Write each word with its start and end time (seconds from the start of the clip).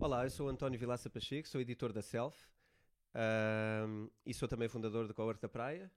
Olá, 0.00 0.24
eu 0.24 0.30
sou 0.30 0.48
António 0.48 0.80
Vilaça 0.80 1.10
Pacheco, 1.10 1.46
sou 1.46 1.60
editor 1.60 1.92
da 1.92 2.00
Self 2.00 2.34
uh, 3.14 4.10
e 4.24 4.32
sou 4.32 4.48
também 4.48 4.66
fundador 4.66 5.06
do 5.06 5.12
Cowork 5.12 5.42
da 5.42 5.48
Praia. 5.48 5.92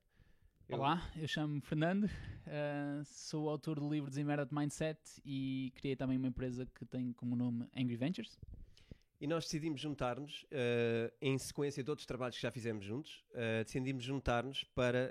Eu... 0.68 0.76
Olá, 0.76 1.10
eu 1.16 1.26
chamo-me 1.26 1.62
Fernando, 1.62 2.04
uh, 2.04 3.02
sou 3.06 3.48
autor 3.48 3.80
do 3.80 3.88
livro 3.90 4.10
Desemera 4.10 4.44
de 4.44 4.54
Mindset 4.54 5.00
e 5.24 5.72
criei 5.76 5.96
também 5.96 6.18
uma 6.18 6.26
empresa 6.26 6.66
que 6.66 6.84
tem 6.84 7.14
como 7.14 7.34
nome 7.34 7.66
Angry 7.74 7.96
Ventures. 7.96 8.38
E 9.18 9.26
nós 9.26 9.44
decidimos 9.44 9.80
juntar-nos, 9.80 10.42
uh, 10.42 11.10
em 11.18 11.38
sequência 11.38 11.82
de 11.82 11.88
outros 11.88 12.04
trabalhos 12.04 12.36
que 12.36 12.42
já 12.42 12.50
fizemos 12.50 12.84
juntos, 12.84 13.24
uh, 13.30 13.64
decidimos 13.64 14.04
juntar-nos 14.04 14.64
para 14.64 15.10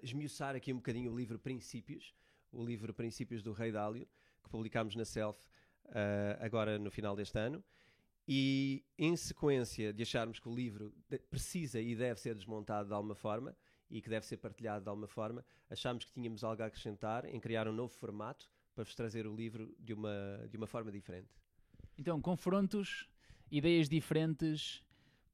esmiuçar 0.00 0.54
aqui 0.54 0.72
um 0.72 0.76
bocadinho 0.76 1.10
o 1.12 1.16
livro 1.16 1.40
Princípios, 1.40 2.14
o 2.52 2.64
livro 2.64 2.94
Princípios 2.94 3.42
do 3.42 3.52
Rei 3.52 3.72
Dálio, 3.72 4.06
que 4.44 4.48
publicámos 4.48 4.94
na 4.94 5.04
Self 5.04 5.44
agora 6.38 6.78
no 6.78 6.88
final 6.88 7.16
deste 7.16 7.36
ano. 7.36 7.64
E 8.34 8.82
em 8.96 9.14
sequência 9.14 9.92
de 9.92 10.02
acharmos 10.02 10.40
que 10.40 10.48
o 10.48 10.54
livro 10.54 10.90
precisa 11.28 11.78
e 11.78 11.94
deve 11.94 12.18
ser 12.18 12.34
desmontado 12.34 12.88
de 12.88 12.94
alguma 12.94 13.14
forma 13.14 13.54
e 13.90 14.00
que 14.00 14.08
deve 14.08 14.24
ser 14.24 14.38
partilhado 14.38 14.82
de 14.84 14.88
alguma 14.88 15.06
forma, 15.06 15.44
achámos 15.68 16.06
que 16.06 16.12
tínhamos 16.12 16.42
algo 16.42 16.62
a 16.62 16.64
acrescentar 16.64 17.26
em 17.26 17.38
criar 17.38 17.68
um 17.68 17.74
novo 17.74 17.92
formato 17.92 18.48
para 18.74 18.84
vos 18.84 18.94
trazer 18.94 19.26
o 19.26 19.36
livro 19.36 19.76
de 19.78 19.92
uma, 19.92 20.48
de 20.50 20.56
uma 20.56 20.66
forma 20.66 20.90
diferente. 20.90 21.28
Então, 21.98 22.22
confrontos 22.22 23.06
ideias 23.50 23.86
diferentes, 23.86 24.82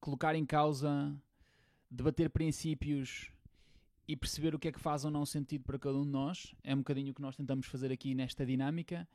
colocar 0.00 0.34
em 0.34 0.44
causa, 0.44 1.16
debater 1.88 2.28
princípios 2.28 3.30
e 4.08 4.16
perceber 4.16 4.56
o 4.56 4.58
que 4.58 4.66
é 4.66 4.72
que 4.72 4.80
faz 4.80 5.04
ou 5.04 5.10
não 5.12 5.24
sentido 5.24 5.62
para 5.62 5.78
cada 5.78 5.96
um 5.96 6.02
de 6.02 6.10
nós. 6.10 6.52
É 6.64 6.74
um 6.74 6.78
bocadinho 6.78 7.12
o 7.12 7.14
que 7.14 7.22
nós 7.22 7.36
tentamos 7.36 7.68
fazer 7.68 7.92
aqui 7.92 8.12
nesta 8.12 8.44
dinâmica. 8.44 9.06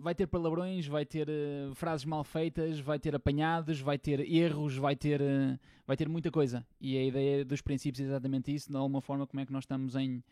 Vai 0.00 0.14
ter 0.14 0.26
palavrões, 0.26 0.86
vai 0.86 1.04
ter 1.04 1.28
uh, 1.28 1.74
frases 1.74 2.04
mal 2.06 2.24
feitas, 2.24 2.80
vai 2.80 2.98
ter 2.98 3.14
apanhados, 3.14 3.80
vai 3.80 3.98
ter 3.98 4.20
erros, 4.20 4.76
vai 4.76 4.96
ter, 4.96 5.20
uh, 5.20 5.58
vai 5.86 5.96
ter 5.96 6.08
muita 6.08 6.30
coisa. 6.30 6.66
E 6.80 6.96
a 6.96 7.04
ideia 7.04 7.44
dos 7.44 7.60
princípios 7.60 8.00
é 8.00 8.04
exatamente 8.04 8.54
isso, 8.54 8.70
de 8.70 8.76
alguma 8.76 9.00
forma, 9.02 9.26
como 9.26 9.40
é 9.40 9.46
que 9.46 9.52
nós 9.52 9.64
estamos 9.64 9.94
em 9.94 10.24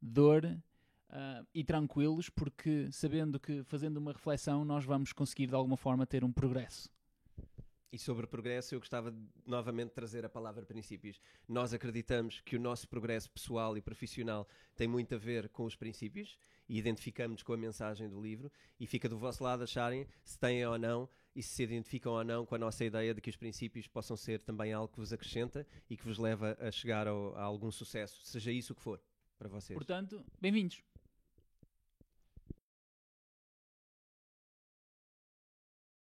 dor 0.00 0.44
uh, 0.44 1.46
e 1.54 1.64
tranquilos, 1.64 2.28
porque 2.30 2.88
sabendo 2.90 3.38
que 3.38 3.62
fazendo 3.64 3.96
uma 3.96 4.12
reflexão 4.12 4.64
nós 4.64 4.84
vamos 4.84 5.12
conseguir 5.12 5.48
de 5.48 5.54
alguma 5.54 5.76
forma 5.76 6.06
ter 6.06 6.24
um 6.24 6.32
progresso. 6.32 6.88
E 7.92 7.98
sobre 7.98 8.26
progresso, 8.26 8.74
eu 8.74 8.80
gostava 8.80 9.12
de, 9.12 9.18
novamente 9.46 9.90
trazer 9.90 10.24
a 10.24 10.28
palavra 10.28 10.64
princípios. 10.64 11.20
Nós 11.46 11.74
acreditamos 11.74 12.40
que 12.40 12.56
o 12.56 12.60
nosso 12.60 12.88
progresso 12.88 13.30
pessoal 13.30 13.76
e 13.76 13.82
profissional 13.82 14.48
tem 14.74 14.88
muito 14.88 15.14
a 15.14 15.18
ver 15.18 15.50
com 15.50 15.64
os 15.64 15.76
princípios 15.76 16.38
e 16.66 16.78
identificamos 16.78 17.42
com 17.42 17.52
a 17.52 17.56
mensagem 17.56 18.08
do 18.08 18.18
livro. 18.18 18.50
E 18.80 18.86
fica 18.86 19.10
do 19.10 19.18
vosso 19.18 19.44
lado 19.44 19.62
acharem 19.62 20.06
se 20.24 20.38
têm 20.38 20.64
ou 20.66 20.78
não 20.78 21.06
e 21.36 21.42
se 21.42 21.50
se 21.50 21.62
identificam 21.64 22.12
ou 22.12 22.24
não 22.24 22.46
com 22.46 22.54
a 22.54 22.58
nossa 22.58 22.82
ideia 22.82 23.12
de 23.12 23.20
que 23.20 23.28
os 23.28 23.36
princípios 23.36 23.86
possam 23.86 24.16
ser 24.16 24.40
também 24.40 24.72
algo 24.72 24.90
que 24.90 24.98
vos 24.98 25.12
acrescenta 25.12 25.66
e 25.90 25.94
que 25.94 26.04
vos 26.04 26.16
leva 26.16 26.56
a 26.60 26.70
chegar 26.70 27.06
ao, 27.06 27.36
a 27.36 27.42
algum 27.42 27.70
sucesso, 27.70 28.24
seja 28.24 28.50
isso 28.50 28.72
o 28.72 28.76
que 28.76 28.82
for 28.82 29.02
para 29.38 29.50
vocês. 29.50 29.76
Portanto, 29.76 30.24
bem-vindos. 30.40 30.82